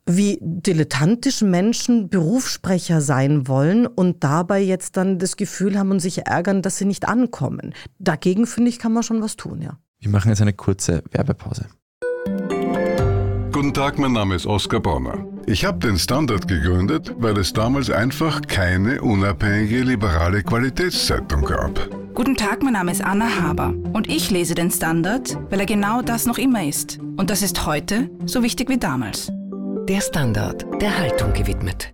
[0.06, 6.26] wie dilettantisch Menschen Berufssprecher sein wollen und dabei jetzt dann das Gefühl haben und sich
[6.26, 7.74] ärgern, dass sie nicht ankommen.
[8.00, 9.78] Dagegen finde ich, kann man schon was tun, ja.
[10.00, 11.68] Wir machen jetzt eine kurze Werbepause.
[13.52, 15.31] Guten Tag, mein Name ist Oskar Bonner.
[15.52, 21.90] Ich habe den Standard gegründet, weil es damals einfach keine unabhängige liberale Qualitätszeitung gab.
[22.14, 26.02] Guten Tag, mein Name ist Anna Haber und ich lese den Standard, weil er genau
[26.02, 27.00] das noch immer ist.
[27.18, 29.30] Und das ist heute so wichtig wie damals.
[29.90, 31.94] Der Standard, der Haltung gewidmet.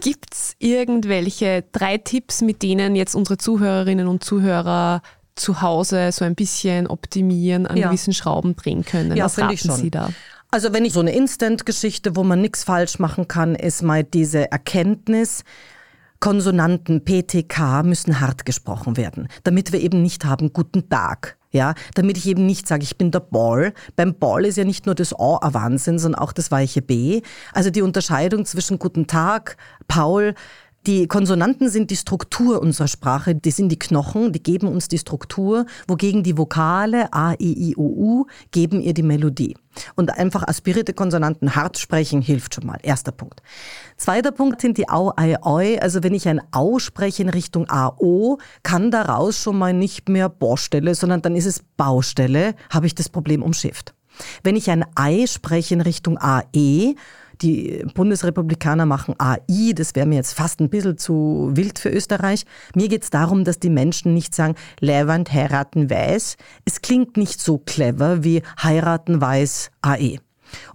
[0.00, 5.02] Gibt es irgendwelche drei Tipps, mit denen jetzt unsere Zuhörerinnen und Zuhörer
[5.34, 7.88] zu Hause so ein bisschen optimieren, an Ja.
[7.88, 9.16] gewissen Schrauben drehen können?
[9.16, 9.74] Ja, Was raten ich schon.
[9.76, 10.10] Sie da?
[10.54, 14.52] Also wenn ich so eine Instant-Geschichte, wo man nichts falsch machen kann, ist mal diese
[14.52, 15.44] Erkenntnis,
[16.20, 21.38] Konsonanten PTK müssen hart gesprochen werden, damit wir eben nicht haben guten Tag.
[21.52, 23.72] Ja, damit ich eben nicht sage, ich bin der Ball.
[23.96, 27.22] Beim Ball ist ja nicht nur das A ein Wahnsinn, sondern auch das weiche B.
[27.52, 29.56] Also die Unterscheidung zwischen guten Tag,
[29.88, 30.34] Paul,
[30.86, 34.98] die Konsonanten sind die Struktur unserer Sprache, die sind die Knochen, die geben uns die
[34.98, 39.56] Struktur, wogegen die Vokale A, I, I, O, U geben ihr die Melodie.
[39.94, 42.78] Und einfach aspirierte Konsonanten hart sprechen hilft schon mal.
[42.82, 43.42] Erster Punkt.
[43.96, 45.78] Zweiter Punkt sind die Au, Ei, Oi.
[45.78, 50.08] Also wenn ich ein Au spreche in Richtung A, O, kann daraus schon mal nicht
[50.08, 53.94] mehr Baustelle, sondern dann ist es Baustelle, habe ich das Problem umschifft.
[54.42, 56.96] Wenn ich ein Ei spreche in Richtung AE,
[57.42, 62.44] die Bundesrepublikaner machen AI, das wäre mir jetzt fast ein bisschen zu wild für Österreich.
[62.74, 66.36] Mir geht es darum, dass die Menschen nicht sagen, Levant heiraten weiß.
[66.64, 70.18] Es klingt nicht so clever wie heiraten weiß AE.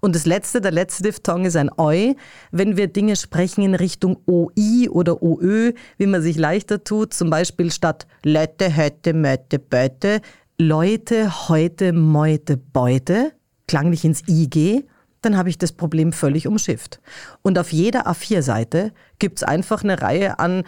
[0.01, 2.13] Und das letzte, der letzte Diphthong ist ein Eu.
[2.51, 7.29] Wenn wir Dinge sprechen in Richtung OI oder OÖ, wie man sich leichter tut, zum
[7.29, 10.21] Beispiel statt Leute, heute, Möte, Beute,
[10.57, 13.33] Leute, heute, Meute, Beute,
[13.67, 14.85] klanglich ins IG,
[15.27, 17.01] dann habe ich das Problem völlig umschifft.
[17.41, 20.63] Und auf jeder A4-Seite gibt es einfach eine Reihe an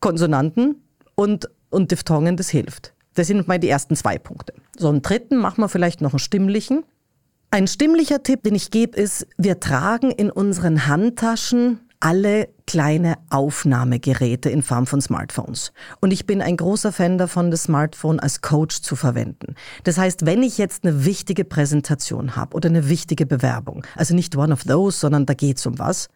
[0.00, 0.82] Konsonanten
[1.14, 2.92] und, und Diphthongen, das hilft.
[3.14, 4.52] Das sind mal die ersten zwei Punkte.
[4.76, 6.84] So, einen dritten machen wir vielleicht noch einen stimmlichen.
[7.50, 14.48] Ein stimmlicher Tipp, den ich gebe, ist, wir tragen in unseren Handtaschen alle kleine Aufnahmegeräte
[14.48, 15.74] in Form von Smartphones.
[16.00, 19.56] Und ich bin ein großer Fan davon, das Smartphone als Coach zu verwenden.
[19.84, 24.38] Das heißt, wenn ich jetzt eine wichtige Präsentation habe oder eine wichtige Bewerbung, also nicht
[24.38, 26.08] one of those, sondern da geht's um was,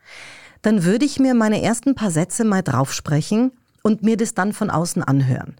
[0.63, 4.71] dann würde ich mir meine ersten paar Sätze mal draufsprechen und mir das dann von
[4.71, 5.57] außen anhören.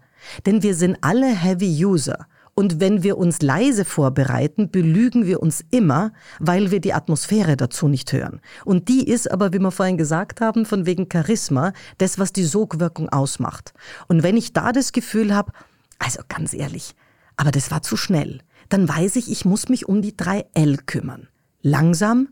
[0.47, 2.25] Denn wir sind alle Heavy User.
[2.59, 7.87] Und wenn wir uns leise vorbereiten, belügen wir uns immer, weil wir die Atmosphäre dazu
[7.87, 8.41] nicht hören.
[8.65, 12.45] Und die ist aber, wie wir vorhin gesagt haben, von wegen Charisma, das, was die
[12.45, 13.75] Sogwirkung ausmacht.
[14.07, 15.51] Und wenn ich da das Gefühl habe,
[15.99, 16.95] also ganz ehrlich,
[17.35, 18.39] aber das war zu schnell,
[18.69, 21.27] dann weiß ich, ich muss mich um die drei L kümmern.
[21.61, 22.29] Langsam,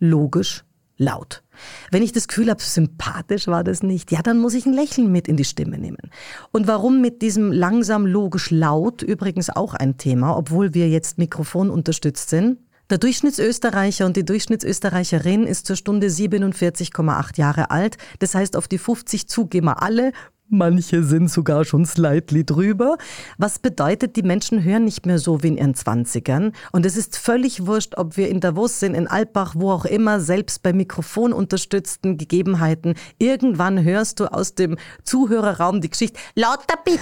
[0.00, 0.64] logisch,
[0.98, 1.42] laut.
[1.90, 5.10] Wenn ich das Gefühl habe, sympathisch war das nicht, ja, dann muss ich ein Lächeln
[5.10, 6.10] mit in die Stimme nehmen.
[6.52, 11.70] Und warum mit diesem langsam, logisch, laut übrigens auch ein Thema, obwohl wir jetzt Mikrofon
[11.70, 12.58] unterstützt sind.
[12.90, 17.98] Der Durchschnittsösterreicher und die Durchschnittsösterreicherin ist zur Stunde 47,8 Jahre alt.
[18.18, 20.12] Das heißt, auf die 50 zu gehen wir alle
[20.50, 22.96] Manche sind sogar schon slightly drüber.
[23.36, 26.52] Was bedeutet, die Menschen hören nicht mehr so wie in ihren Zwanzigern.
[26.72, 30.20] Und es ist völlig wurscht, ob wir in Davos sind, in Alpbach, wo auch immer,
[30.20, 32.94] selbst bei mikrofonunterstützten Gegebenheiten.
[33.18, 36.98] Irgendwann hörst du aus dem Zuhörerraum die Geschichte, lauter bitte.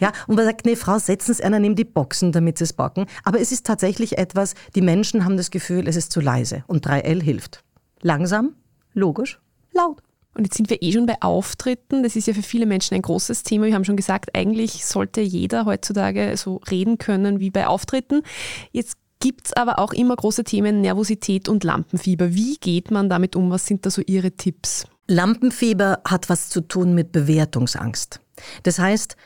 [0.00, 2.72] Ja, und man sagt, nee, Frau, setzen Sie einer neben die Boxen, damit Sie es
[2.72, 3.04] backen.
[3.24, 6.64] Aber es ist tatsächlich etwas, die Menschen haben das Gefühl, es ist zu leise.
[6.66, 7.62] Und 3L hilft.
[8.00, 8.54] Langsam,
[8.94, 9.38] logisch,
[9.72, 10.02] laut.
[10.34, 12.02] Und jetzt sind wir eh schon bei Auftritten.
[12.02, 13.66] Das ist ja für viele Menschen ein großes Thema.
[13.66, 18.22] Wir haben schon gesagt, eigentlich sollte jeder heutzutage so reden können wie bei Auftritten.
[18.70, 22.34] Jetzt gibt es aber auch immer große Themen Nervosität und Lampenfieber.
[22.34, 23.50] Wie geht man damit um?
[23.50, 24.86] Was sind da so Ihre Tipps?
[25.06, 28.20] Lampenfieber hat was zu tun mit Bewertungsangst.
[28.62, 29.16] Das heißt,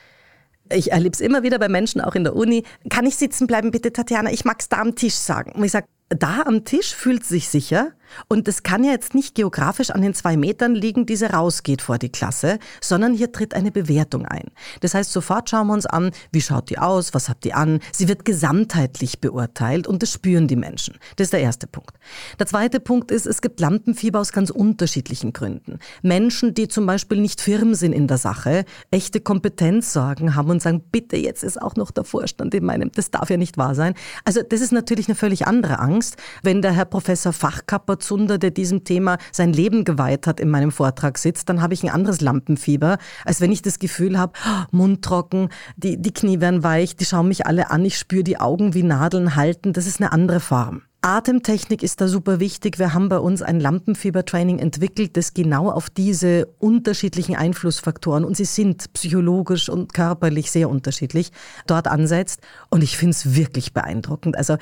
[0.73, 2.65] ich erlebe es immer wieder bei Menschen, auch in der Uni.
[2.89, 4.33] Kann ich sitzen bleiben, bitte, Tatjana?
[4.33, 5.53] Ich mag es da am Tisch sagen.
[5.53, 7.93] Und ich sage, da am Tisch fühlt sich sicher
[8.29, 11.83] und es kann ja jetzt nicht geografisch an den zwei Metern liegen, die sie rausgeht
[11.83, 14.51] vor die Klasse, sondern hier tritt eine Bewertung ein.
[14.81, 17.81] Das heißt, sofort schauen wir uns an, wie schaut die aus, was hat die an.
[17.93, 20.99] Sie wird gesamtheitlich beurteilt und das spüren die Menschen.
[21.17, 21.97] Das ist der erste Punkt.
[22.39, 25.79] Der zweite Punkt ist, es gibt Lampenfieber aus ganz unterschiedlichen Gründen.
[26.03, 30.83] Menschen, die zum Beispiel nicht firm sind in der Sache, echte Kompetenzsorgen haben und sagen,
[30.91, 33.95] bitte, jetzt ist auch noch der Vorstand in meinem, das darf ja nicht wahr sein.
[34.25, 38.51] Also das ist natürlich eine völlig andere Angst, wenn der Herr Professor Fachkapper Zunder, der
[38.51, 42.21] diesem Thema sein Leben geweiht hat, in meinem Vortrag sitzt, dann habe ich ein anderes
[42.21, 44.33] Lampenfieber, als wenn ich das Gefühl habe,
[44.71, 48.39] Mund trocken, die, die Knie werden weich, die schauen mich alle an, ich spüre die
[48.39, 49.73] Augen wie Nadeln halten.
[49.73, 50.83] Das ist eine andere Form.
[51.05, 52.79] Atemtechnik ist da super wichtig.
[52.79, 58.47] Wir haben bei uns ein Lampenfiebertraining entwickelt, das genau auf diese unterschiedlichen Einflussfaktoren, und sie
[58.47, 61.31] sind psychologisch und körperlich sehr unterschiedlich,
[61.67, 62.41] dort ansetzt.
[62.71, 64.39] Und ich finde es wirklich beeindruckend.
[64.39, 64.57] Also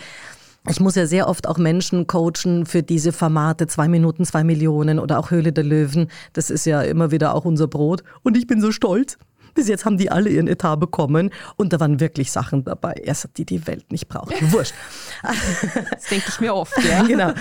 [0.69, 4.99] ich muss ja sehr oft auch Menschen coachen für diese Formate, zwei Minuten, zwei Millionen
[5.01, 6.09] oder auch Höhle der Löwen.
[6.33, 8.05] Das ist ja immer wieder auch unser Brot.
[8.23, 9.19] Und ich bin so stolz.
[9.55, 13.29] Bis jetzt haben die alle ihren Etat bekommen und da waren wirklich Sachen dabei, erst
[13.37, 14.33] die die Welt nicht braucht.
[14.53, 14.75] Wurscht.
[15.23, 17.03] Das denke ich mir oft, ja.
[17.07, 17.33] genau.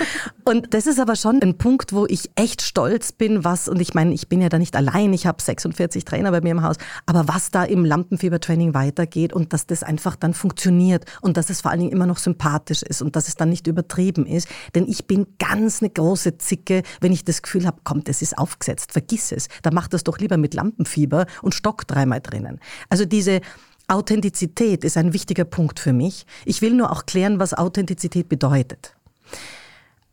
[0.46, 3.94] Und das ist aber schon ein Punkt, wo ich echt stolz bin, was, und ich
[3.94, 6.78] meine, ich bin ja da nicht allein, ich habe 46 Trainer bei mir im Haus,
[7.06, 11.62] aber was da im Lampenfiebertraining weitergeht und dass das einfach dann funktioniert und dass es
[11.62, 14.48] vor allen Dingen immer noch sympathisch ist und dass es dann nicht übertrieben ist.
[14.76, 18.38] Denn ich bin ganz eine große Zicke, wenn ich das Gefühl habe, komm, das ist
[18.38, 19.48] aufgesetzt, vergiss es.
[19.62, 22.60] Dann mach das doch lieber mit Lampenfieber und stock dreimal drinnen.
[22.90, 23.42] Also diese
[23.88, 26.26] Authentizität ist ein wichtiger Punkt für mich.
[26.46, 28.96] Ich will nur auch klären, was Authentizität bedeutet.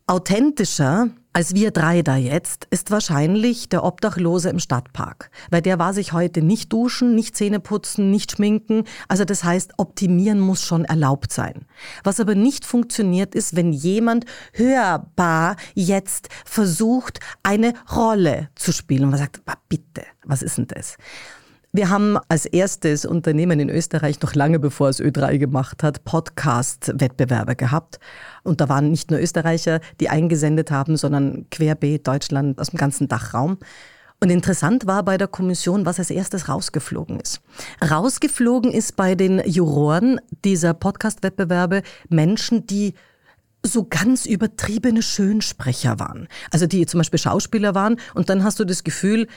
[0.07, 5.93] Authentischer als wir drei da jetzt ist wahrscheinlich der Obdachlose im Stadtpark, weil der war
[5.93, 8.83] sich heute nicht duschen, nicht Zähne putzen, nicht schminken.
[9.07, 11.65] Also das heißt, optimieren muss schon erlaubt sein.
[12.03, 19.11] Was aber nicht funktioniert ist, wenn jemand hörbar jetzt versucht, eine Rolle zu spielen und
[19.11, 20.97] man sagt, bitte, was ist denn das?
[21.71, 27.55] Wir haben als erstes Unternehmen in Österreich, noch lange bevor es Ö3 gemacht hat, Podcast-Wettbewerbe
[27.55, 27.99] gehabt.
[28.41, 33.07] Und da waren nicht nur Österreicher, die eingesendet haben, sondern querbeet Deutschland aus dem ganzen
[33.07, 33.59] Dachraum.
[34.19, 37.39] Und interessant war bei der Kommission, was als erstes rausgeflogen ist.
[37.87, 42.95] Rausgeflogen ist bei den Juroren dieser Podcast-Wettbewerbe Menschen, die
[43.63, 46.27] so ganz übertriebene Schönsprecher waren.
[46.49, 49.27] Also die zum Beispiel Schauspieler waren und dann hast du das Gefühl,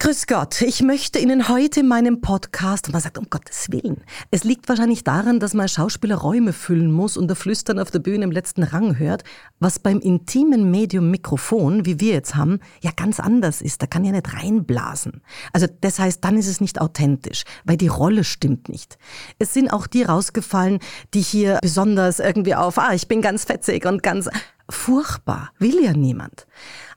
[0.00, 4.04] Grüß Gott, ich möchte Ihnen heute in meinem Podcast, und man sagt, um Gottes Willen,
[4.30, 7.98] es liegt wahrscheinlich daran, dass man Schauspieler Räume füllen muss und der Flüstern auf der
[7.98, 9.24] Bühne im letzten Rang hört,
[9.58, 13.82] was beim intimen Medium Mikrofon, wie wir jetzt haben, ja ganz anders ist.
[13.82, 15.20] Da kann ja nicht reinblasen.
[15.52, 18.98] Also das heißt, dann ist es nicht authentisch, weil die Rolle stimmt nicht.
[19.40, 20.78] Es sind auch die rausgefallen,
[21.12, 24.30] die hier besonders irgendwie auf, ah, ich bin ganz fetzig und ganz
[24.70, 26.46] furchtbar, will ja niemand.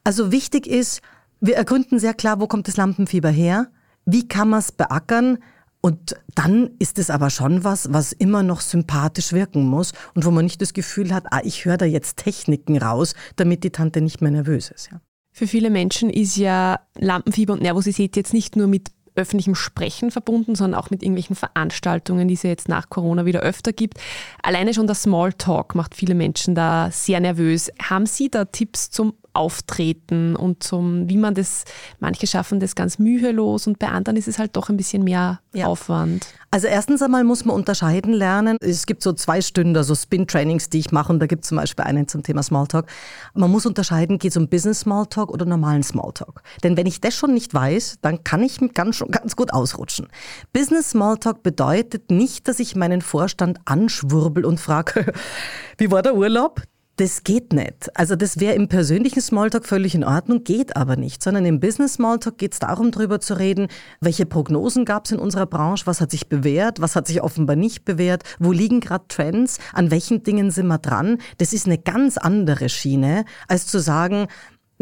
[0.04, 1.02] Also wichtig ist,
[1.41, 3.67] wir ergründen sehr klar, wo kommt das Lampenfieber her,
[4.06, 5.39] wie kann man es beackern
[5.82, 10.32] und dann ist es aber schon was, was immer noch sympathisch wirken muss und wo
[10.32, 13.99] man nicht das Gefühl hat, ah, ich höre da jetzt Techniken raus, damit die Tante
[13.99, 14.91] nicht mehr nervös ist.
[14.91, 15.01] Ja.
[15.34, 20.56] Für viele Menschen ist ja Lampenfieber und Nervosität jetzt nicht nur mit öffentlichem Sprechen verbunden,
[20.56, 23.99] sondern auch mit irgendwelchen Veranstaltungen, die es jetzt nach Corona wieder öfter gibt.
[24.41, 27.71] Alleine schon der Smalltalk macht viele Menschen da sehr nervös.
[27.82, 31.63] Haben Sie da Tipps zum Auftreten und zum, wie man das,
[32.00, 35.39] manche schaffen das ganz mühelos und bei anderen ist es halt doch ein bisschen mehr
[35.54, 35.67] ja.
[35.67, 36.28] Aufwand.
[36.54, 38.58] Also erstens einmal muss man unterscheiden lernen.
[38.60, 41.58] Es gibt so zwei Stunden, so Spin-Trainings, die ich mache und da gibt es zum
[41.58, 42.88] Beispiel einen zum Thema Smalltalk.
[43.34, 46.44] Man muss unterscheiden, geht es um Business Smalltalk oder normalen Smalltalk.
[46.63, 50.10] Denn wenn ich das schon nicht weiß, dann kann ich ganz, ganz gut ausrutschen.
[50.52, 55.13] Business Smalltalk bedeutet nicht, dass ich meinen Vorstand anschwurbel und frage,
[55.78, 56.62] wie war der Urlaub?
[57.02, 57.90] Das geht nicht.
[57.96, 61.94] Also das wäre im persönlichen Smalltalk völlig in Ordnung, geht aber nicht, sondern im Business
[61.94, 63.70] Smalltalk geht es darum, darüber zu reden,
[64.02, 67.56] welche Prognosen gab es in unserer Branche, was hat sich bewährt, was hat sich offenbar
[67.56, 71.18] nicht bewährt, wo liegen gerade Trends, an welchen Dingen sind wir dran.
[71.40, 74.28] Das ist eine ganz andere Schiene, als zu sagen,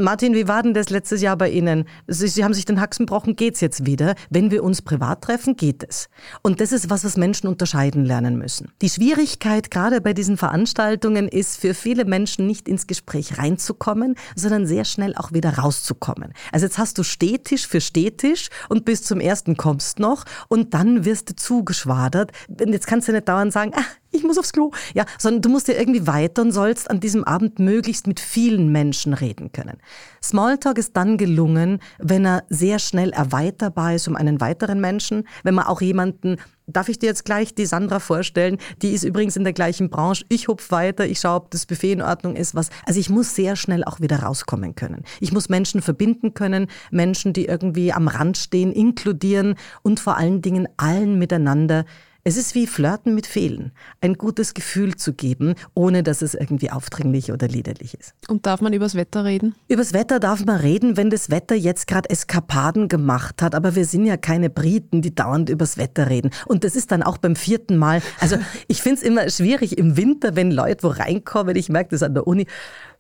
[0.02, 1.86] Martin, wie war denn das letztes Jahr bei Ihnen?
[2.08, 4.16] Sie, Sie haben sich den Haxen gebrochen, geht's jetzt wieder?
[4.30, 6.08] Wenn wir uns privat treffen, geht es.
[6.42, 8.72] Und das ist was, was Menschen unterscheiden lernen müssen.
[8.82, 14.66] Die Schwierigkeit gerade bei diesen Veranstaltungen ist für viele Menschen nicht ins Gespräch reinzukommen, sondern
[14.66, 16.34] sehr schnell auch wieder rauszukommen.
[16.52, 21.04] Also jetzt hast du Stehtisch für Stehtisch und bis zum ersten kommst noch und dann
[21.04, 22.32] wirst du zugeschwadert.
[22.48, 24.72] Und jetzt kannst du nicht dauernd sagen, ah, ich muss aufs Klo.
[24.94, 28.72] Ja, sondern du musst dir irgendwie weiter und sollst an diesem Abend möglichst mit vielen
[28.72, 29.78] Menschen reden können.
[30.24, 35.56] Smalltalk ist dann gelungen, wenn er sehr schnell erweiterbar ist um einen weiteren Menschen, wenn
[35.56, 36.38] man auch jemanden
[36.72, 38.58] Darf ich dir jetzt gleich die Sandra vorstellen?
[38.84, 40.24] Die ist übrigens in der gleichen Branche.
[40.30, 42.54] Ich hupf weiter, ich schaue, ob das Buffet in Ordnung ist.
[42.54, 42.70] Was.
[42.86, 45.04] Also ich muss sehr schnell auch wieder rauskommen können.
[45.20, 50.44] Ich muss Menschen verbinden können, Menschen, die irgendwie am Rand stehen, inkludieren und vor allen
[50.44, 51.86] Dingen allen miteinander
[52.24, 56.70] es ist wie Flirten mit Fehlen, ein gutes Gefühl zu geben, ohne dass es irgendwie
[56.70, 58.14] aufdringlich oder liederlich ist.
[58.28, 59.56] Und darf man übers Wetter reden?
[59.68, 63.86] Übers Wetter darf man reden, wenn das Wetter jetzt gerade Eskapaden gemacht hat, aber wir
[63.86, 66.32] sind ja keine Briten, die dauernd übers Wetter reden.
[66.46, 68.02] Und das ist dann auch beim vierten Mal.
[68.20, 72.04] Also ich finde es immer schwierig im Winter, wenn Leute wo reinkommen, ich merke das
[72.04, 72.48] an der Uni,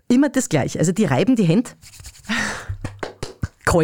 [0.08, 0.79] immer das Gleiche.
[0.79, 1.71] Also die reiben die Hände.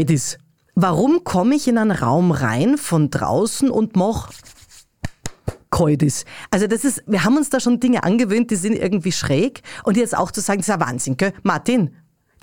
[0.08, 0.40] Ist.
[0.74, 4.32] Warum komme ich in einen Raum rein von draußen und mach
[5.76, 6.04] kalt.
[6.52, 9.62] Also das ist, wir haben uns da schon Dinge angewöhnt, die sind irgendwie schräg.
[9.84, 11.34] Und jetzt auch zu sagen, das ist ein Wahnsinn, gell?
[11.44, 11.92] Martin,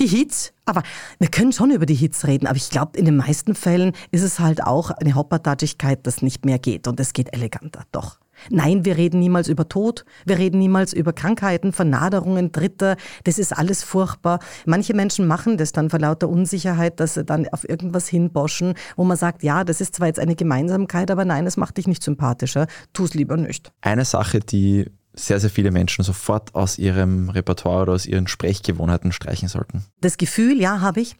[0.00, 0.82] die Hits, aber
[1.18, 4.22] wir können schon über die Hits reden, aber ich glaube, in den meisten Fällen ist
[4.22, 8.18] es halt auch eine Hoppertatschigkeit, das nicht mehr geht und es geht eleganter, doch.
[8.50, 13.56] Nein, wir reden niemals über Tod, wir reden niemals über Krankheiten, Vernaderungen, Dritter, das ist
[13.56, 14.40] alles furchtbar.
[14.66, 19.04] Manche Menschen machen das dann vor lauter Unsicherheit, dass sie dann auf irgendwas hinboschen, wo
[19.04, 22.02] man sagt, ja, das ist zwar jetzt eine Gemeinsamkeit, aber nein, es macht dich nicht
[22.02, 23.72] sympathischer, tu es lieber nicht.
[23.80, 29.12] Eine Sache, die sehr, sehr viele Menschen sofort aus ihrem Repertoire oder aus ihren Sprechgewohnheiten
[29.12, 29.84] streichen sollten.
[30.00, 31.16] Das Gefühl, ja, habe ich.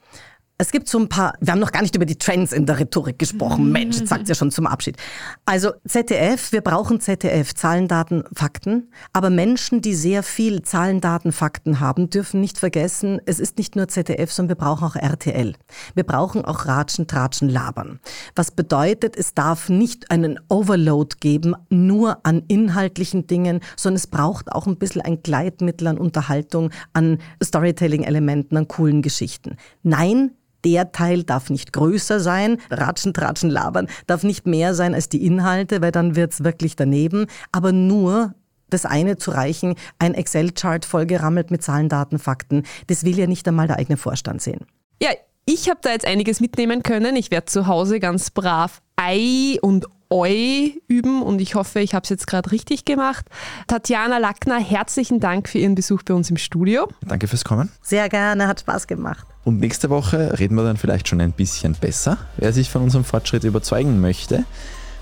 [0.63, 2.79] Es gibt so ein paar, wir haben noch gar nicht über die Trends in der
[2.79, 3.67] Rhetorik gesprochen.
[3.67, 3.73] Mhm.
[3.73, 4.97] Mensch, sagt ja schon zum Abschied.
[5.45, 8.93] Also ZDF, wir brauchen ZDF, Zahlen, Daten, Fakten.
[9.13, 13.75] Aber Menschen, die sehr viel Zahlen, Daten, Fakten haben, dürfen nicht vergessen, es ist nicht
[13.75, 15.55] nur ZDF, sondern wir brauchen auch RTL.
[15.97, 17.99] Wir brauchen auch Ratschen, Tratschen, Labern.
[18.37, 24.53] Was bedeutet, es darf nicht einen Overload geben, nur an inhaltlichen Dingen, sondern es braucht
[24.53, 29.57] auch ein bisschen ein Gleitmittel an Unterhaltung, an Storytelling-Elementen, an coolen Geschichten.
[29.83, 30.31] Nein,
[30.65, 35.25] der Teil darf nicht größer sein, ratschen, tratschen, labern, darf nicht mehr sein als die
[35.25, 38.35] Inhalte, weil dann wird's wirklich daneben, aber nur
[38.71, 43.47] das eine zu reichen, ein Excel-Chart vollgerammelt mit Zahlen, Daten, Fakten, das will ja nicht
[43.47, 44.67] einmal der eigene Vorstand sehen.
[45.03, 45.11] Ja,
[45.45, 47.17] ich habe da jetzt einiges mitnehmen können.
[47.17, 52.05] Ich werde zu Hause ganz brav Ei und Eu üben und ich hoffe, ich habe
[52.05, 53.25] es jetzt gerade richtig gemacht.
[53.67, 56.87] Tatjana Lackner, herzlichen Dank für Ihren Besuch bei uns im Studio.
[57.07, 57.71] Danke fürs Kommen.
[57.81, 59.27] Sehr gerne, hat Spaß gemacht.
[59.45, 62.19] Und nächste Woche reden wir dann vielleicht schon ein bisschen besser.
[62.37, 64.45] Wer sich von unserem Fortschritt überzeugen möchte,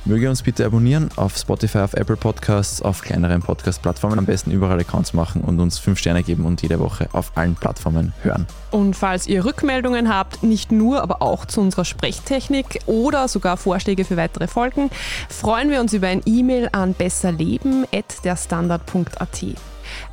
[0.04, 4.18] möge uns bitte abonnieren auf Spotify, auf Apple Podcasts, auf kleineren Podcast-Plattformen.
[4.18, 7.54] Am besten überall Accounts machen und uns fünf Sterne geben und jede Woche auf allen
[7.54, 8.46] Plattformen hören.
[8.70, 14.04] Und falls ihr Rückmeldungen habt, nicht nur, aber auch zu unserer Sprechtechnik oder sogar Vorschläge
[14.04, 14.90] für weitere Folgen,
[15.28, 19.44] freuen wir uns über ein E-Mail an besserleben.derstandard.at.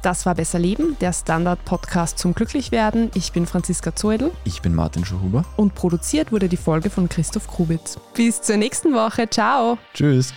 [0.02, 3.12] Das war Besser Leben, der Standard-Podcast zum Glücklichwerden.
[3.14, 4.32] Ich bin Franziska Zoedl.
[4.44, 5.46] Ich bin Martin Schuhuber.
[5.56, 7.98] Und produziert wurde die Folge von Christoph Krubitz.
[8.14, 9.30] Bis zur nächsten Woche.
[9.30, 9.78] Ciao.
[9.94, 10.34] Tschüss.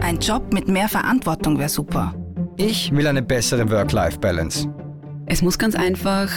[0.00, 2.14] Ein Job mit mehr Verantwortung wäre super.
[2.56, 4.85] Ich will eine bessere Work-Life-Balance.
[5.26, 6.30] Es muss ganz einfach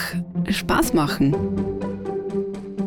[0.49, 1.35] Spaß machen.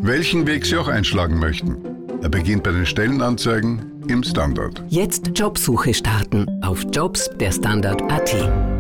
[0.01, 1.77] Welchen Weg Sie auch einschlagen möchten.
[2.23, 4.83] Er beginnt bei den Stellenanzeigen im Standard.
[4.89, 8.72] Jetzt Jobsuche starten auf Jobs der Standard.at.